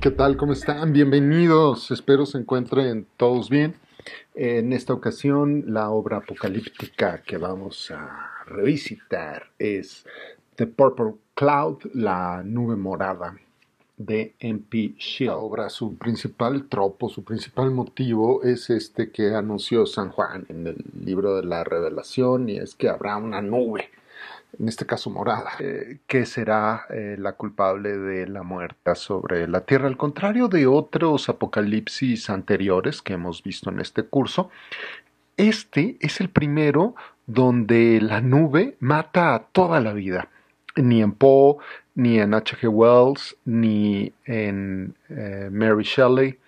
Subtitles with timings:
[0.00, 0.36] ¿Qué tal?
[0.36, 0.92] ¿Cómo están?
[0.92, 1.90] Bienvenidos.
[1.90, 3.76] Espero se encuentren todos bien.
[4.34, 10.04] En esta ocasión, la obra apocalíptica que vamos a revisitar es
[10.56, 13.36] The Purple Cloud, la nube morada
[14.06, 15.68] de MP Shield.
[15.68, 21.36] Su principal tropo, su principal motivo es este que anunció San Juan en el libro
[21.36, 23.90] de la Revelación y es que habrá una nube
[24.58, 29.62] en este caso morada, eh, que será eh, la culpable de la muerte sobre la
[29.62, 29.88] tierra.
[29.88, 34.50] Al contrario de otros apocalipsis anteriores que hemos visto en este curso,
[35.36, 36.94] este es el primero
[37.26, 40.28] donde la nube mata a toda la vida.
[40.76, 41.56] Ni en Poe,
[41.94, 42.68] ni en H.G.
[42.68, 46.38] Wells, ni en eh, Mary Shelley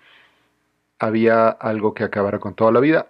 [0.97, 3.07] había algo que acabara con toda la vida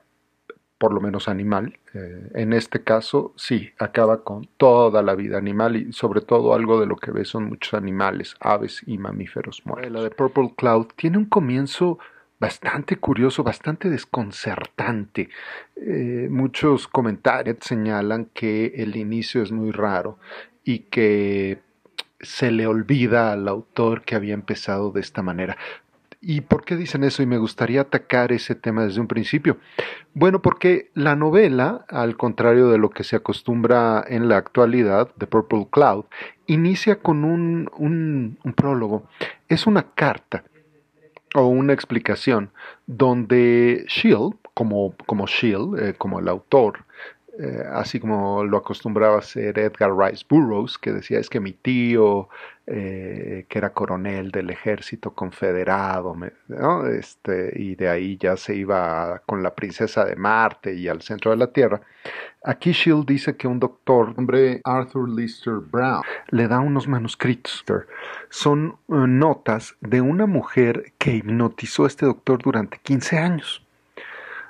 [0.78, 1.78] por lo menos animal.
[1.94, 6.80] Eh, en este caso, sí, acaba con toda la vida animal y sobre todo algo
[6.80, 9.92] de lo que ve son muchos animales, aves y mamíferos muertos.
[9.92, 11.98] La de Purple Cloud tiene un comienzo
[12.40, 15.30] bastante curioso, bastante desconcertante.
[15.78, 20.20] Eh, muchos comentarios señalan que el inicio es muy raro
[20.66, 21.60] y que
[22.20, 25.56] se le olvida al autor que había empezado de esta manera.
[26.28, 27.22] ¿Y por qué dicen eso?
[27.22, 29.58] Y me gustaría atacar ese tema desde un principio.
[30.16, 35.28] Bueno, porque la novela, al contrario de lo que se acostumbra en la actualidad, The
[35.28, 36.06] Purple Cloud,
[36.48, 39.08] inicia con un, un, prólogo.
[39.50, 40.44] Es una carta
[41.36, 42.50] o una explicación
[42.88, 44.96] donde Shield, como,
[45.28, 46.86] Shield, eh, como el autor,
[47.38, 51.52] eh, así como lo acostumbraba a hacer Edgar Rice Burroughs, que decía es que mi
[51.52, 52.30] tío,
[52.66, 56.16] eh, que era coronel del ejército confederado,
[56.90, 61.32] este, y de ahí ya se iba con la princesa de Marte y al centro
[61.32, 61.82] de la Tierra.
[62.44, 67.66] Aquí Shield dice que un doctor, hombre Arthur Lister Brown, le da unos manuscritos.
[68.30, 73.65] Son eh, notas de una mujer que hipnotizó a este doctor durante 15 años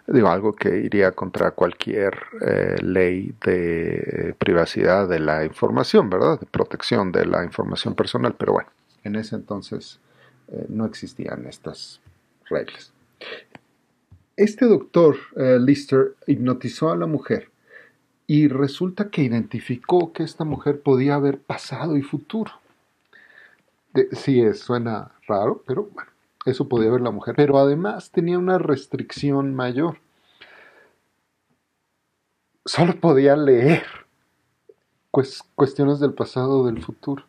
[0.07, 6.39] digo, algo que iría contra cualquier eh, ley de privacidad de la información, ¿verdad?
[6.39, 8.69] De protección de la información personal, pero bueno,
[9.03, 9.99] en ese entonces
[10.49, 12.01] eh, no existían estas
[12.49, 12.93] reglas.
[14.35, 17.49] Este doctor eh, Lister hipnotizó a la mujer
[18.27, 22.51] y resulta que identificó que esta mujer podía haber pasado y futuro.
[24.11, 26.11] sí, suena raro, pero bueno,
[26.45, 27.35] eso podía ver la mujer.
[27.35, 29.99] Pero además tenía una restricción mayor.
[32.65, 33.83] Solo podía leer
[35.55, 37.23] cuestiones del pasado o del futuro.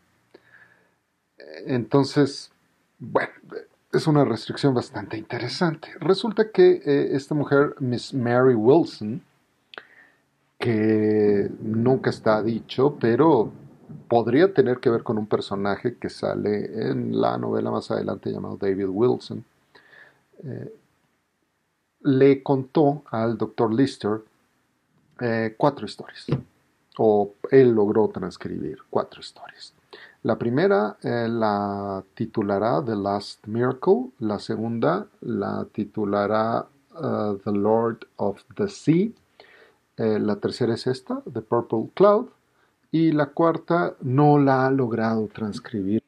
[1.66, 2.50] Entonces,
[2.98, 3.32] bueno,
[3.92, 5.88] es una restricción bastante interesante.
[6.00, 9.22] Resulta que eh, esta mujer, Miss Mary Wilson,
[10.58, 13.52] que nunca está dicho, pero
[14.08, 18.56] podría tener que ver con un personaje que sale en la novela más adelante llamado
[18.56, 19.44] David Wilson,
[20.44, 20.72] eh,
[22.02, 24.22] le contó al doctor Lister
[25.20, 26.26] eh, cuatro historias,
[26.98, 29.72] o él logró transcribir cuatro historias.
[30.22, 36.66] La primera eh, la titulará The Last Miracle, la segunda la titulará
[37.44, 39.10] The Lord of the Sea,
[39.98, 42.28] la tercera es esta, The Purple Cloud,
[42.96, 46.02] y la cuarta no la ha logrado transcribir.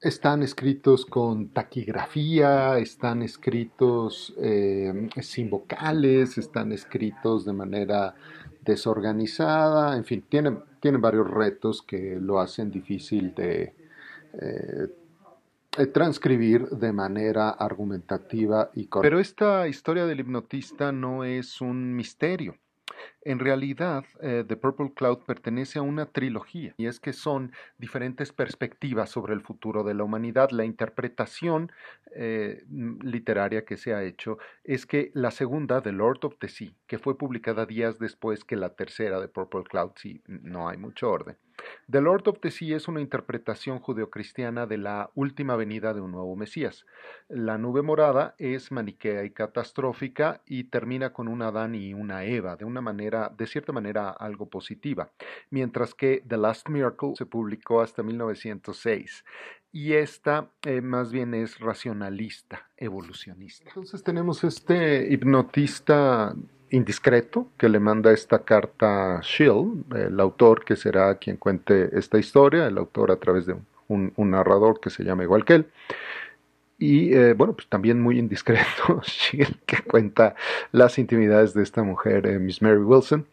[0.00, 8.14] Están escritos con taquigrafía, están escritos eh, sin vocales, están escritos de manera
[8.60, 10.62] desorganizada, en fin, tienen,
[11.00, 13.74] varios retos que lo hacen difícil de
[14.34, 19.08] eh, transcribir de manera argumentativa y correcta.
[19.08, 22.56] Pero esta historia del hipnotista no es un misterio.
[23.24, 28.32] En realidad, eh, The Purple Cloud pertenece a una trilogía, y es que son diferentes
[28.32, 30.50] perspectivas sobre el futuro de la humanidad.
[30.50, 31.72] La interpretación
[32.14, 36.72] eh, literaria que se ha hecho es que la segunda, The Lord of the Sea,
[36.86, 41.10] que fue publicada días después que la tercera de Purple Cloud, si no hay mucho
[41.10, 41.36] orden,
[41.90, 46.12] The Lord of the Sea es una interpretación judeocristiana de la última venida de un
[46.12, 46.84] nuevo Mesías.
[47.28, 52.56] La nube morada es maniquea y catastrófica y termina con un Adán y una Eva,
[52.56, 55.10] de una manera, de cierta manera, algo positiva,
[55.50, 59.24] mientras que The Last Miracle se publicó hasta 1906
[59.72, 63.64] y esta eh, más bien es racionalista, evolucionista.
[63.68, 66.34] Entonces tenemos este hipnotista
[66.70, 72.18] indiscreto que le manda esta carta a Shield, el autor que será quien cuente esta
[72.18, 73.56] historia, el autor a través de
[73.88, 75.66] un, narrador que se llama igual que él.
[76.78, 80.34] Y eh, bueno, pues también muy indiscreto, Shield que cuenta
[80.72, 83.26] las intimidades de esta mujer, eh, Miss Mary Wilson.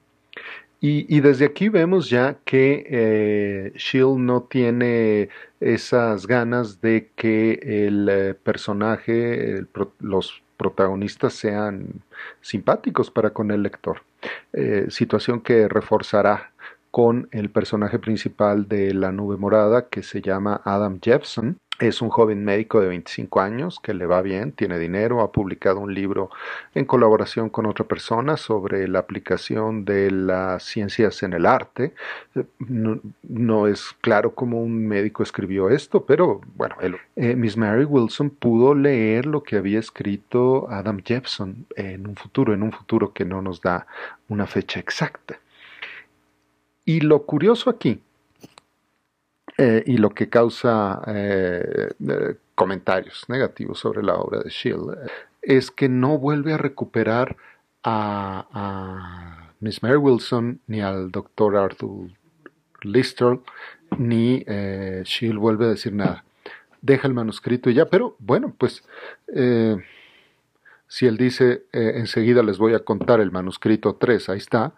[0.83, 5.29] Y, desde aquí vemos ya que eh, Shield no tiene
[5.59, 9.63] esas ganas de que el eh, personaje,
[9.99, 12.01] los protagonistas sean
[12.41, 14.01] simpáticos para con el lector.
[14.89, 16.50] Situación que reforzará
[16.91, 22.09] con el personaje principal de La Nube Morada que se llama Adam Jepson, es un
[22.09, 26.29] joven médico de 25 años que le va bien, tiene dinero, ha publicado un libro
[26.75, 31.95] en colaboración con otra persona sobre la aplicación de las ciencias en el arte.
[32.59, 36.75] No, es claro cómo un médico escribió esto, pero bueno,
[37.15, 42.53] eh, Miss Mary Wilson pudo leer lo que había escrito Adam Jepson en un futuro,
[42.53, 43.87] en un futuro que no nos da
[44.29, 45.39] una fecha exacta.
[46.85, 48.01] Y lo curioso aquí
[49.57, 54.97] eh, y lo que causa eh, eh, comentarios negativos sobre la obra de Shield
[55.41, 57.37] es que no vuelve a recuperar
[57.83, 61.57] a, Miss Mary Wilson ni al Dr.
[61.57, 62.09] Arthur
[62.81, 63.39] Lister
[63.99, 64.43] ni
[65.03, 66.23] Shield vuelve a decir nada.
[66.81, 68.83] Deja el manuscrito y ya, pero bueno, pues
[70.87, 74.73] si él dice enseguida les voy a contar el manuscrito 3, ahí está,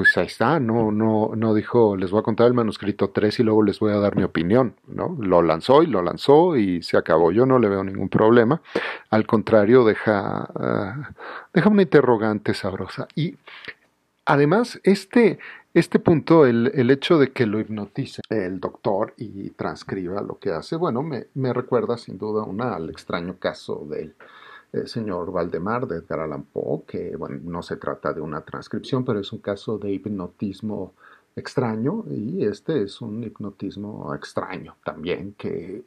[0.00, 3.42] pues ahí está, no, no, no dijo, les voy a contar el manuscrito 3 y
[3.42, 5.14] luego les voy a dar mi opinión, ¿no?
[5.20, 7.32] Lo lanzó y lo lanzó y se acabó.
[7.32, 8.62] Yo no le veo ningún problema.
[9.10, 11.10] Al contrario, deja, ah,
[11.52, 13.08] deja una interrogante sabrosa.
[13.14, 13.36] Y
[14.24, 15.38] además, este,
[15.74, 20.48] este punto, el, el, hecho de que lo hipnotice el doctor y transcriba lo que
[20.50, 24.14] hace, bueno, me, me recuerda sin duda una, al extraño caso del
[24.72, 29.04] el señor Valdemar de Edgar Allan Poe, que bueno, no se trata de una transcripción,
[29.04, 30.94] pero es un caso de hipnotismo
[31.36, 35.84] extraño y este es un hipnotismo extraño también que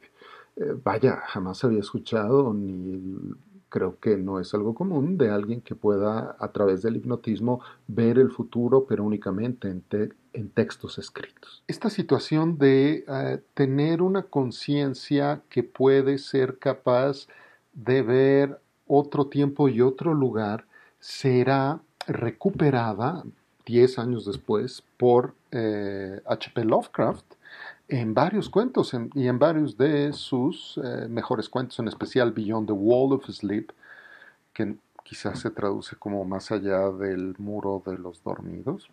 [0.56, 3.34] eh, vaya, jamás había escuchado ni
[3.68, 8.18] creo que no es algo común de alguien que pueda a través del hipnotismo ver
[8.18, 9.84] el futuro pero únicamente en,
[10.32, 11.64] en textos escritos.
[11.66, 17.26] Esta situación de eh, tener una conciencia que puede ser capaz
[17.72, 20.64] de ver otro tiempo y otro lugar
[21.00, 23.24] será recuperada
[23.66, 26.60] 10 años después por H.P.
[26.60, 27.24] Eh, Lovecraft
[27.88, 32.72] en varios cuentos y en varios de sus eh, mejores cuentos, en especial Beyond the
[32.72, 33.70] Wall of Sleep,
[34.52, 38.88] que quizás se traduce como más allá del muro de los dormidos.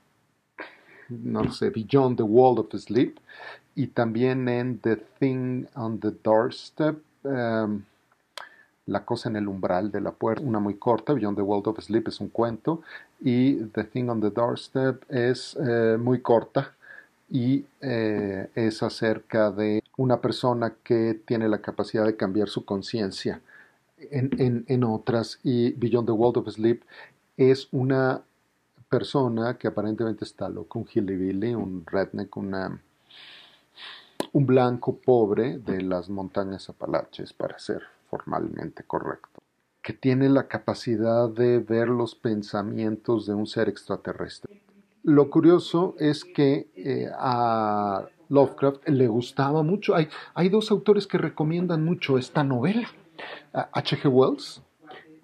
[1.10, 3.18] No sé, Beyond the Wall of Sleep,
[3.76, 7.02] y también en The Thing on the Doorstep.
[7.24, 7.84] Um,
[8.92, 11.80] la cosa en el umbral de la puerta, una muy corta, Beyond the World of
[11.80, 12.82] Sleep es un cuento,
[13.22, 16.74] y The Thing on the Doorstep es eh, muy corta
[17.30, 23.42] y eh, es acerca de una persona que tiene la capacidad de cambiar su conciencia
[23.98, 26.84] en, en, otras, y Beyond the World of Sleep
[27.38, 28.22] es una
[28.90, 32.82] persona que aparentemente está loco, un hillbilly, un redneck, una,
[34.34, 39.42] un blanco pobre de las montañas Apalaches, para ser formalmente correcto,
[39.82, 44.62] que tiene la capacidad de ver los pensamientos de un ser extraterrestre.
[45.04, 49.96] Lo curioso es que eh, a Lovecraft le gustaba mucho.
[49.96, 52.88] Hay, hay dos autores que recomiendan mucho esta novela.
[53.54, 54.08] H.G.
[54.08, 54.62] Wells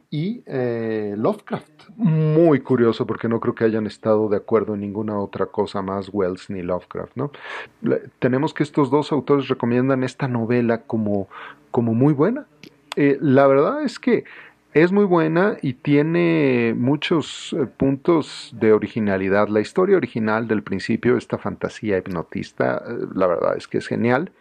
[0.10, 1.90] y eh, Lovecraft.
[1.98, 6.10] Muy curioso porque no creo que hayan estado de acuerdo en ninguna otra cosa más
[6.12, 7.32] Wells ni Lovecraft, ¿no?
[8.20, 11.28] tenemos que estos dos autores recomiendan esta novela como,
[11.72, 12.46] como muy buena.
[12.98, 14.24] Eh, la verdad es que
[14.74, 19.50] es muy buena y tiene muchos eh, puntos de originalidad.
[19.50, 24.32] La historia original del principio, esta fantasía hipnotista, eh, la verdad es que es genial.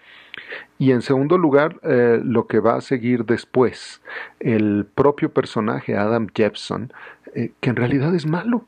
[0.79, 4.03] Y en segundo lugar, lo que va a seguir después,
[4.39, 6.93] el propio personaje Adam Jepson,
[7.33, 8.67] que en realidad es malo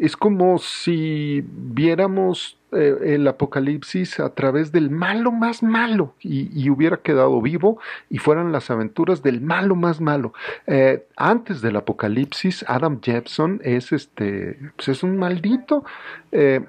[0.00, 6.98] es como si viéramos eh, el apocalipsis a través del malo más malo y, hubiera
[6.98, 10.32] quedado vivo y fueran las aventuras del malo más malo.
[10.66, 15.84] Eh, antes del apocalipsis, Adam Jepson es este, pues es un maldito.
[16.30, 16.60] Eh,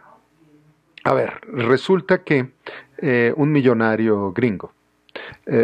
[1.04, 2.50] a ver, resulta que
[3.36, 4.74] un millonario gringo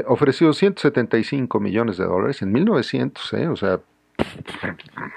[0.08, 3.79] ofreció 175 millones de dólares en 1900, o sea,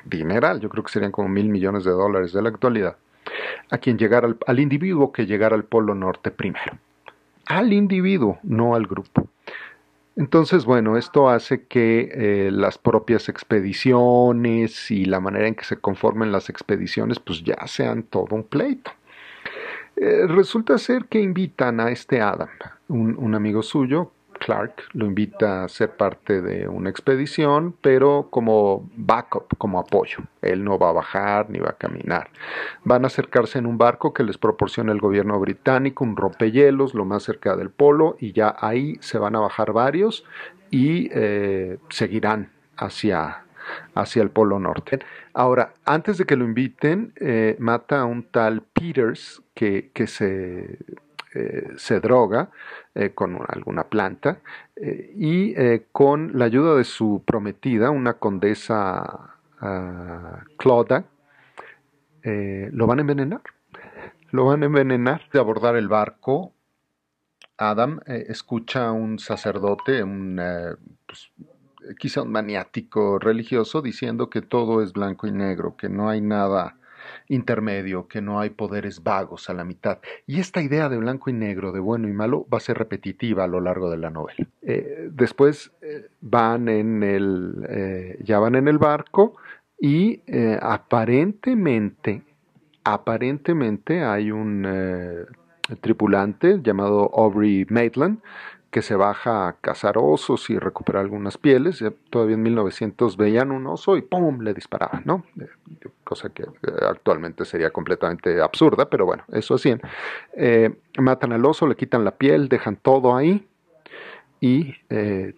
[0.05, 2.97] dineral, yo creo que serían como mil millones de dólares de la actualidad,
[3.71, 6.79] a quien llegara al, individuo que llegara al Polo Norte primero.
[7.47, 9.29] Al individuo, no al grupo.
[10.17, 15.77] Entonces, bueno, esto hace que eh, las propias expediciones y la manera en que se
[15.77, 18.91] conformen las expediciones, pues ya sean todo un pleito.
[19.97, 22.49] Eh, resulta ser que invitan a este Adam,
[22.89, 29.57] un, amigo suyo, Clark lo invita a ser parte de una expedición, pero como backup,
[29.59, 30.19] como apoyo.
[30.43, 32.31] Él no va a bajar ni va a caminar.
[32.83, 37.05] Van a acercarse en un barco que les proporciona el gobierno británico, un rompehielos, lo
[37.05, 40.25] más cerca del polo, y ya ahí se van a bajar varios
[40.71, 43.45] y eh, seguirán hacia,
[43.95, 45.01] hacia el Polo Norte.
[45.35, 50.79] Ahora, antes de que lo inviten, eh, mata a un tal Peters que, que se
[51.33, 52.51] eh, se droga
[52.93, 54.41] eh, con alguna planta
[54.75, 55.55] eh, y
[55.93, 60.41] con la ayuda de su prometida, una condesa uh,
[62.73, 63.43] lo van a envenenar.
[64.33, 65.23] Lo van a envenenar.
[65.33, 66.53] De abordar el barco,
[67.57, 70.41] Adam escucha a un sacerdote, un,
[71.07, 71.31] pues,
[71.99, 76.77] quizá un maniático religioso, diciendo que todo es blanco y negro, que no hay nada
[77.31, 80.01] intermedio, que no hay poderes vagos a la mitad.
[80.27, 83.45] Y esta idea de blanco y negro, de bueno y malo, va a ser repetitiva
[83.45, 84.47] a lo largo de la novela.
[84.63, 89.37] Eh, después eh, van en el, eh, ya van en el barco
[89.79, 90.21] y
[90.61, 92.23] aparentemente,
[92.85, 94.67] aparentemente hay un
[95.81, 98.19] tripulante llamado Aubrey Maitland
[98.71, 101.85] que se baja a cazar osos y recuperar algunas pieles.
[102.09, 104.41] Todavía en 1900 veían un oso y ¡pum!
[104.41, 105.25] le disparaban, ¿no?
[105.41, 105.49] Eh,
[106.05, 106.47] cosa que eh,
[106.89, 109.81] actualmente sería completamente absurda, pero bueno, eso hacían.
[110.35, 113.47] Eh, matan al oso, le quitan la piel, dejan todo ahí
[114.41, 114.73] y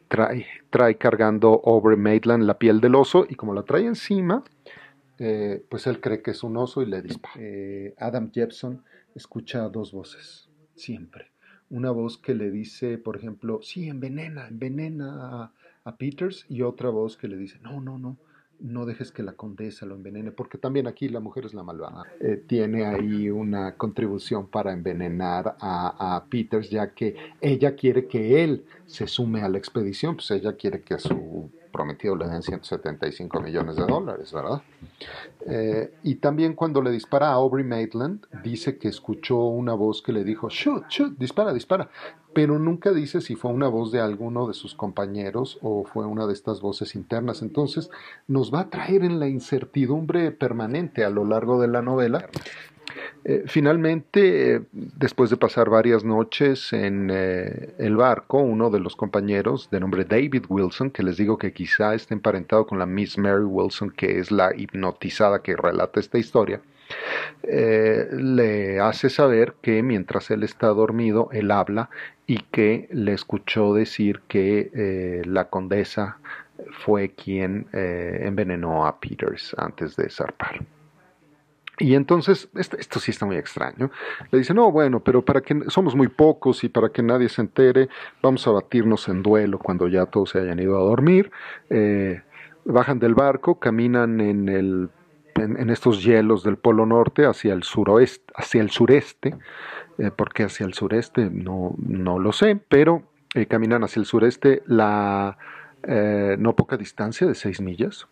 [0.06, 4.44] trae, trae cargando over Maitland la piel del oso y como la trae encima,
[5.16, 7.34] pues él cree que es un oso y le dispara.
[7.98, 8.84] Adam Jepson
[9.16, 11.31] escucha dos voces, siempre
[11.72, 15.52] una voz que le dice, por ejemplo, sí, envenena, envenena
[15.84, 18.16] a, Peters, y otra voz que le dice, no, no, no,
[18.60, 22.04] no dejes que la condesa lo envenene, porque también aquí la mujer es la malvada.
[22.20, 28.44] Eh, tiene ahí una contribución para envenenar a, a, Peters, ya que ella quiere que
[28.44, 33.40] él se sume a la expedición, pues ella quiere que su prometido le den 175
[33.40, 34.62] millones de dólares, ¿verdad?
[35.46, 40.12] Eh, y también cuando le dispara a Aubrey Maitland, dice que escuchó una voz que
[40.12, 41.88] le dijo, shoot, shoot, dispara, dispara,
[42.34, 46.26] pero nunca dice si fue una voz de alguno de sus compañeros o fue una
[46.26, 47.42] de estas voces internas.
[47.42, 47.90] Entonces
[48.26, 52.28] nos va a traer en la incertidumbre permanente a lo largo de la novela
[53.24, 58.96] eh, finalmente, eh, después de pasar varias noches en eh, el barco, uno de los
[58.96, 63.18] compañeros, de nombre David Wilson, que les digo que quizá esté emparentado con la Miss
[63.18, 66.60] Mary Wilson, que es la hipnotizada que relata esta historia,
[67.42, 71.88] le hace saber que mientras él está dormido, él habla
[72.26, 76.18] y que le escuchó decir que la condesa
[76.84, 80.60] fue quien envenenó a Peters antes de zarpar.
[81.82, 83.90] Y entonces, esto, sí está muy extraño.
[84.30, 87.42] Le dice, no, bueno, pero para que somos muy pocos y para que nadie se
[87.42, 87.88] entere,
[88.22, 91.32] vamos a batirnos en duelo cuando ya todos se hayan ido a dormir.
[91.70, 92.22] Eh,
[92.64, 94.90] bajan del barco, caminan en, el,
[95.34, 99.34] en, estos hielos del Polo Norte hacia el suroeste, hacia el sureste.
[99.98, 101.30] Eh, ¿Por qué hacia el sureste?
[101.30, 103.02] No, no lo sé, pero
[103.34, 105.36] eh, caminan hacia el sureste la
[105.84, 108.06] no poca distancia de seis millas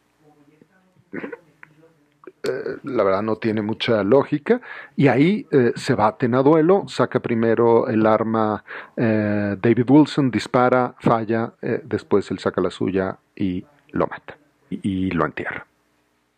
[2.51, 4.61] eh, la verdad no tiene mucha lógica,
[4.97, 8.65] y ahí eh, se baten a duelo, saca primero el arma
[8.97, 11.53] eh, David Wilson, dispara, falla,
[11.85, 14.37] después él saca la suya y lo mata,
[14.71, 15.67] y, lo entierra,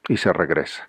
[0.08, 0.88] y se regresa.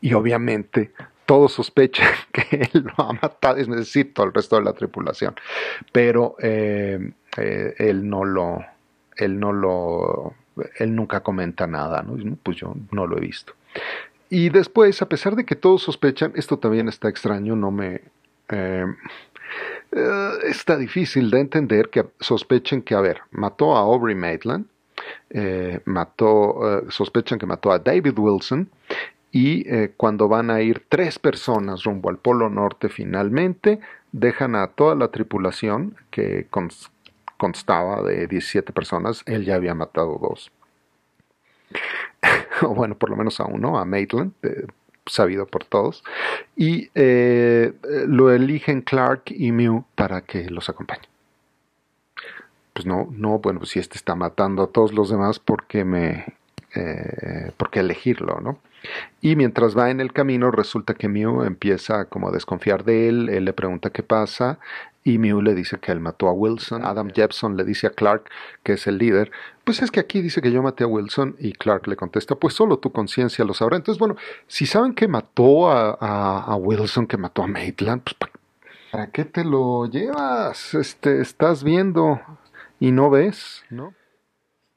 [0.00, 0.92] Y obviamente
[1.26, 5.34] todos sospechan que él lo ha matado, es decir, todo el resto de la tripulación,
[5.92, 7.14] pero él
[8.08, 8.64] no lo,
[9.16, 10.34] él no lo,
[10.78, 12.36] él nunca comenta nada, ¿no?
[12.42, 13.54] pues yo no lo he visto.
[14.34, 18.00] Y después, a pesar de que todos sospechan, esto también está extraño, no me...
[18.48, 18.84] Eh,
[19.92, 24.66] eh, está difícil de entender que sospechen que, a ver, mató a Aubrey Maitland,
[25.30, 28.68] eh, mató, sospechan que mató a David Wilson,
[29.30, 33.78] y cuando van a ir tres personas rumbo al Polo Norte finalmente,
[34.10, 36.48] dejan a toda la tripulación, que
[37.36, 40.50] constaba de 17 personas, él ya había matado dos.
[42.62, 44.66] o bueno, por lo menos a uno, a Maitland, eh,
[45.06, 46.02] sabido por todos,
[46.56, 47.72] y eh,
[48.06, 51.08] lo eligen Clark y Mew para que los acompañe.
[52.72, 55.84] Pues no, no, bueno, pues si este está matando a todos los demás, ¿por qué
[55.84, 56.34] me,
[56.74, 58.58] eh, por qué elegirlo, no?
[59.20, 63.28] Y mientras va en el camino, resulta que Mew empieza como a desconfiar de él,
[63.28, 64.58] él le pregunta qué pasa,
[65.04, 66.84] y Mew le dice que él mató a Wilson.
[66.84, 68.30] Adam Jepson le dice a Clark,
[68.62, 69.30] que es el líder,
[69.62, 72.54] pues es que aquí dice que yo maté a Wilson y Clark le contesta, pues
[72.54, 73.76] solo tu conciencia lo sabrá.
[73.76, 78.32] Entonces, bueno, si saben que mató a, Wilson, que mató a Maitland, pues
[78.90, 80.74] ¿para qué te lo llevas?
[80.74, 82.20] Este, estás viendo
[82.80, 83.92] y no ves, ¿no?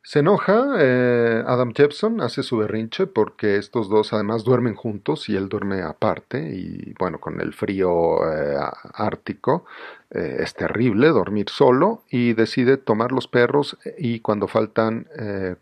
[0.07, 5.35] Se enoja, eh, Adam Jepson hace su berrinche porque estos dos además duermen juntos y
[5.35, 8.55] él duerme aparte y bueno, con el frío eh,
[8.93, 9.65] ártico
[10.09, 15.07] eh, es terrible dormir solo y decide tomar los perros y cuando faltan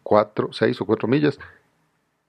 [0.04, 1.40] cuatro, seis o cuatro millas,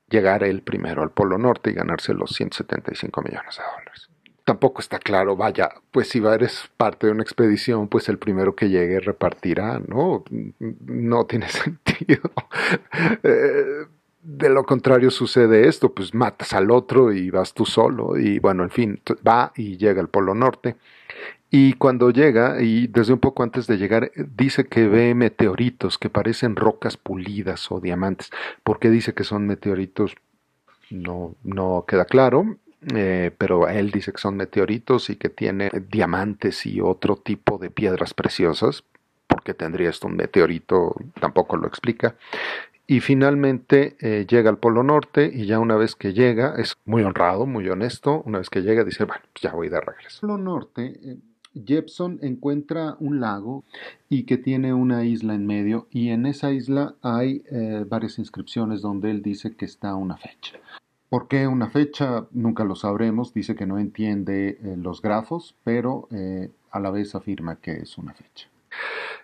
[0.09, 4.16] llegar él primero al Polo Norte y ganarse los 175 millones de dólares
[4.47, 8.69] tampoco está claro, vaya, pues si eres parte de una expedición, pues el primero que
[8.69, 10.25] llegue repartirá, ¿no?
[10.61, 12.31] No tiene sentido.
[13.25, 13.87] Eh,
[14.23, 18.63] de lo contrario sucede esto, pues matas al otro y vas tú solo y bueno,
[18.63, 20.77] en fin, va y llega al Polo Norte.
[21.51, 26.11] Y cuando llega, y desde un poco antes de llegar, dice que ve meteoritos que
[26.11, 28.31] parecen rocas pulidas o diamantes.
[28.63, 30.15] ¿Por qué dice que son meteoritos?
[30.91, 32.59] No, no queda claro.
[32.95, 37.71] Eh, pero él dice que son meteoritos y que tiene diamantes y otro tipo de
[37.71, 38.85] piedras preciosas,
[39.27, 42.17] porque tendría esto un meteorito, tampoco lo explica.
[42.87, 47.03] Y finalmente eh, llega al Polo Norte y ya una vez que llega, es muy
[47.03, 50.21] honrado, muy honesto, una vez que llega dice, bueno, pues ya voy de regreso.
[50.21, 51.17] Polo Norte, eh,
[51.67, 53.65] Jepson encuentra un lago
[54.09, 57.43] y que tiene una isla en medio y en esa isla hay
[57.89, 60.61] varias inscripciones donde él dice que está una fecha.
[61.09, 62.27] ¿Por qué una fecha?
[62.33, 63.33] Nunca lo sabremos.
[63.33, 67.97] Dice que no entiende eh, los grafos, pero eh, a la vez afirma que es
[67.97, 68.49] una fecha.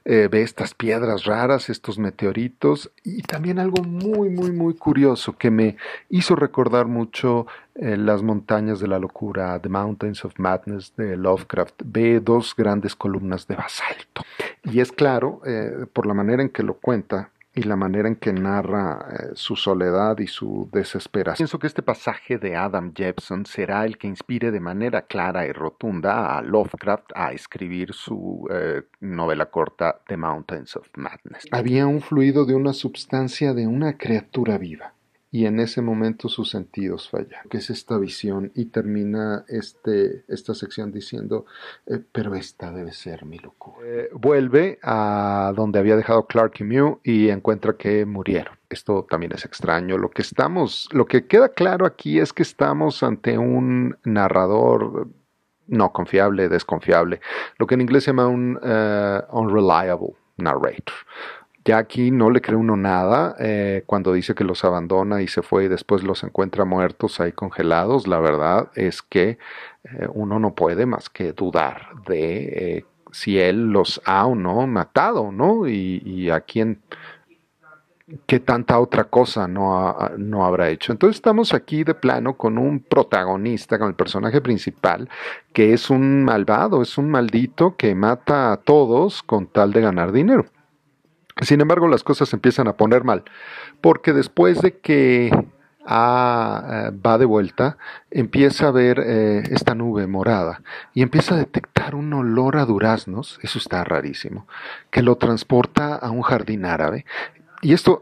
[0.05, 5.51] Eh, ve estas piedras raras, estos meteoritos y también algo muy, muy, muy curioso que
[5.51, 5.77] me
[6.09, 11.83] hizo recordar mucho las montañas de la locura, The Mountains of Madness de Lovecraft.
[11.85, 14.23] Ve dos grandes columnas de basalto.
[14.65, 15.41] Y es claro,
[15.93, 19.57] por la manera en que lo cuenta, y la manera en que narra eh, su
[19.57, 21.45] soledad y su desesperación.
[21.47, 25.53] Pienso que este pasaje de Adam Jepson será el que inspire de manera clara y
[25.53, 31.47] rotunda a Lovecraft a escribir su eh, novela corta The Mountains of Madness.
[31.51, 34.95] Había un fluido de una substancia de una criatura viva
[35.33, 37.49] y en ese momento sus sentidos fallan.
[37.49, 41.47] Que es esta visión y termina este, esta sección diciendo,
[41.87, 43.79] eh, pero esta debe ser mi locura.
[43.83, 48.59] Eh, vuelve a donde había dejado Clark y Mew y encuentra que murieron.
[48.69, 49.97] Esto también es extraño.
[49.97, 55.09] Lo que estamos, lo que queda claro aquí es que estamos ante un narrador
[55.67, 57.23] no confiable, desconfiable,
[57.57, 60.93] lo que en inglés se llama un uh, unreliable narrator
[61.65, 65.43] ya aquí no le cree uno nada eh, cuando dice que los abandona y se
[65.43, 68.09] fue y después los encuentra muertos ahí congelados.
[68.09, 69.39] La verdad es que
[69.85, 74.67] eh, uno no puede más que dudar de eh, si él los ha o no
[74.67, 75.69] matado, ¿no?
[75.69, 76.81] Y, a quién,
[78.27, 80.93] qué tanta otra cosa no, no habrá hecho.
[80.93, 85.09] Entonces estamos aquí de plano con un protagonista, con el personaje principal,
[85.53, 90.11] que es un malvado, es un maldito que mata a todos con tal de ganar
[90.11, 90.47] dinero.
[91.43, 93.25] Sin embargo, las cosas empiezan a poner mal,
[93.81, 95.31] porque después de que
[95.85, 97.77] ah, eh, va de vuelta,
[98.11, 100.63] empieza a ver eh, esta nube morada
[100.95, 104.47] y empieza a detectar un olor a duraznos, eso está rarísimo,
[104.91, 107.05] que lo transporta a un jardín árabe.
[107.61, 108.01] Y esto,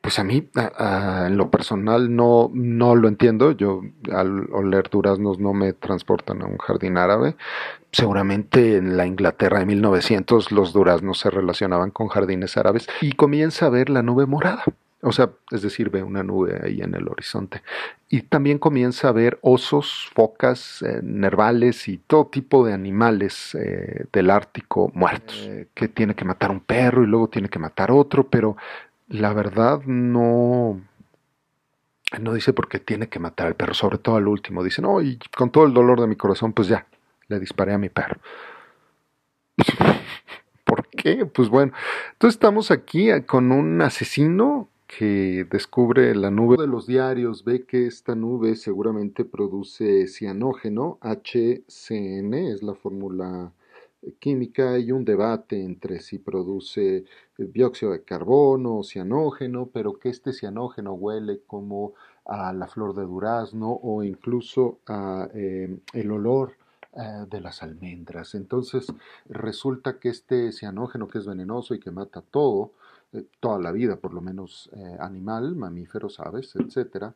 [0.00, 3.50] pues a mí, en lo personal, no, no lo entiendo.
[3.52, 3.80] Yo
[4.12, 7.36] al oler duraznos no me transportan a un jardín árabe.
[7.94, 13.66] Seguramente en la Inglaterra de 1900 los duraznos se relacionaban con jardines árabes y comienza
[13.66, 14.64] a ver la nube morada.
[15.00, 17.62] O sea, es decir, ve una nube ahí en el horizonte.
[18.08, 24.06] Y también comienza a ver osos, focas, eh, nervales y todo tipo de animales eh,
[24.12, 25.46] del Ártico muertos.
[25.48, 28.56] Eh, que tiene que matar un perro y luego tiene que matar otro, pero
[29.06, 30.80] la verdad no,
[32.20, 34.64] no dice por qué tiene que matar al perro, sobre todo al último.
[34.64, 36.86] Dice, no, y con todo el dolor de mi corazón, pues ya,
[37.28, 38.20] le disparé a mi perro.
[40.64, 41.26] ¿Por qué?
[41.26, 41.72] Pues bueno,
[42.12, 47.86] entonces estamos aquí con un asesino que descubre la nube de los diarios, ve que
[47.86, 53.52] esta nube seguramente produce cianógeno, HCN es la fórmula
[54.18, 57.04] química, hay un debate entre si produce eh,
[57.38, 63.02] dióxido de carbono o cianógeno, pero que este cianógeno huele como a la flor de
[63.02, 66.56] durazno o incluso a eh, el olor
[66.96, 68.34] eh, de las almendras.
[68.34, 68.86] Entonces
[69.28, 72.72] resulta que este cianógeno que es venenoso y que mata todo,
[73.40, 77.14] toda la vida por lo menos animal, mamíferos, aves, etcétera,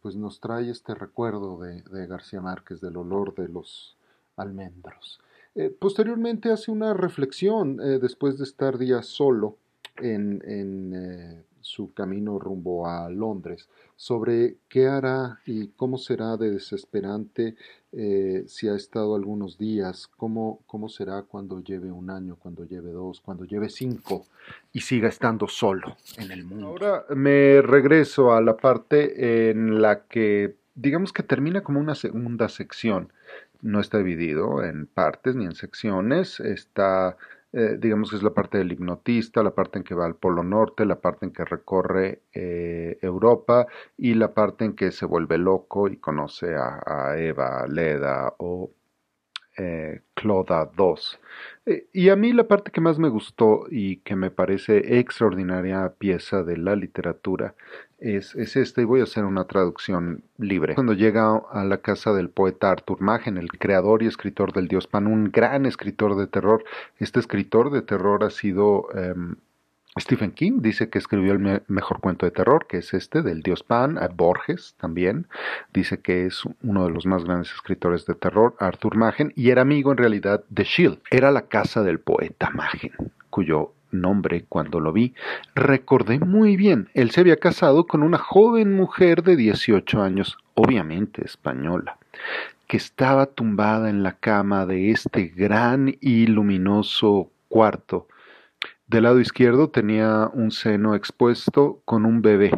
[0.00, 3.98] pues nos trae este recuerdo de, de García Márquez del olor de los
[4.36, 5.20] almendros.
[5.56, 9.56] Eh, posteriormente hace una reflexión eh, después de estar días solo
[9.96, 17.56] en, eh, su camino rumbo a Londres, sobre qué hará y cómo será de desesperante
[17.90, 22.92] eh, si ha estado algunos días, cómo, cómo será cuando lleve un año, cuando lleve
[22.92, 24.26] dos, cuando lleve cinco
[24.72, 26.68] y siga estando solo en el mundo.
[26.68, 32.48] Ahora me regreso a la parte en la que digamos que termina como una segunda
[32.48, 33.12] sección.
[33.60, 37.16] No está dividido en partes ni en secciones, está
[37.58, 40.42] eh, digamos que es la parte del hipnotista, la parte en que va al Polo
[40.42, 43.66] Norte, la parte en que recorre eh, Europa
[43.96, 48.72] y la parte en que se vuelve loco y conoce a, Eva, Leda o
[49.56, 51.82] eh, Cloda II.
[51.94, 56.42] y a mí la parte que más me gustó y que me parece extraordinaria pieza
[56.42, 57.54] de la literatura
[57.98, 60.74] es, es esta, y voy a hacer una traducción libre.
[60.74, 64.86] Cuando llega a la casa del poeta Arthur Machen, el creador y escritor del Dios
[64.86, 66.64] Pan, un gran escritor de terror.
[66.98, 69.36] Este escritor de terror ha sido em,
[69.98, 73.62] Stephen King, dice que escribió el mejor cuento de terror, que es este, del Dios
[73.62, 73.98] Pan.
[74.14, 75.26] Borges también
[75.72, 79.62] dice que es uno de los más grandes escritores de terror, Arthur Machen, y era
[79.62, 81.00] amigo en realidad de Shield.
[81.10, 82.92] Era la casa del poeta Machen,
[83.30, 85.14] cuyo nombre cuando lo vi,
[85.54, 86.88] recordé muy bien.
[86.94, 91.98] Él se había casado con una joven mujer de 18 años, obviamente española,
[92.66, 98.08] que estaba tumbada en la cama de este gran y luminoso cuarto.
[98.86, 102.52] Del lado izquierdo tenía un seno expuesto con un bebé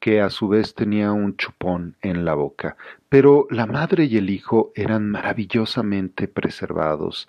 [0.00, 2.76] que a su vez tenía un chupón en la boca.
[3.08, 7.26] Pero la madre y el hijo eran maravillosamente preservados.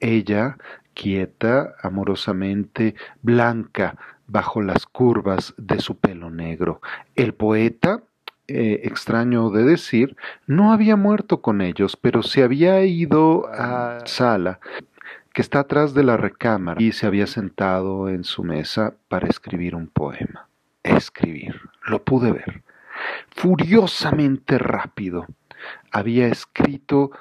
[0.00, 0.56] Ella
[0.94, 6.80] quieta, amorosamente, blanca, bajo las curvas de su pelo negro.
[7.14, 8.02] El poeta,
[8.48, 14.60] eh, extraño de decir, no había muerto con ellos, pero se había ido a sala
[15.32, 19.74] que está atrás de la recámara y se había sentado en su mesa para escribir
[19.74, 20.48] un poema.
[20.82, 22.62] Escribir, lo pude ver.
[23.30, 25.26] Furiosamente rápido.
[25.90, 27.12] Había escrito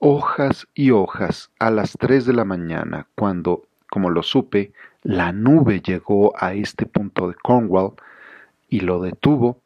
[0.00, 5.80] hojas y hojas a las tres de la mañana, cuando, como lo supe, la nube
[5.80, 7.92] llegó a este punto de Cornwall
[8.68, 9.60] y lo detuvo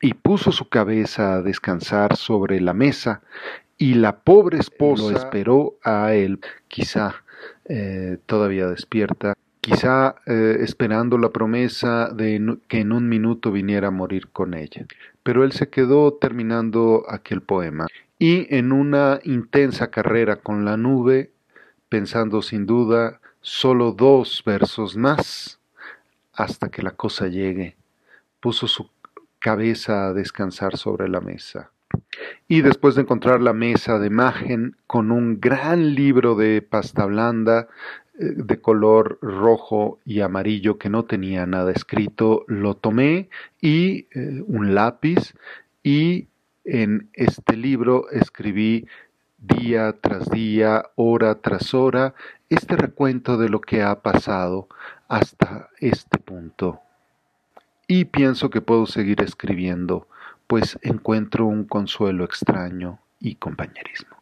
[0.00, 3.22] y puso su cabeza a descansar sobre la mesa
[3.78, 7.14] y la pobre esposa lo esperó a él, quizá
[7.66, 13.90] eh, todavía despierta, quizá eh, esperando la promesa de que en un minuto viniera a
[13.90, 14.86] morir con ella.
[15.22, 17.86] Pero él se quedó terminando aquel poema
[18.18, 21.32] y en una intensa carrera con la nube,
[21.88, 25.60] pensando sin duda solo dos versos más
[26.32, 27.76] hasta que la cosa llegue,
[28.40, 28.90] puso su
[29.38, 31.70] cabeza a descansar sobre la mesa.
[32.48, 37.68] Y después de encontrar la mesa de imagen con un gran libro de pasta blanda
[38.18, 43.28] eh, de color rojo y amarillo que no tenía nada escrito, lo tomé
[43.60, 45.34] y eh, un lápiz
[45.82, 46.28] y
[46.66, 48.86] en este libro escribí
[49.38, 52.14] día tras día, hora tras hora,
[52.48, 54.68] este recuento de lo que ha pasado
[55.08, 56.80] hasta este punto.
[57.86, 60.08] Y pienso que puedo seguir escribiendo,
[60.46, 64.15] pues encuentro un consuelo extraño y compañerismo.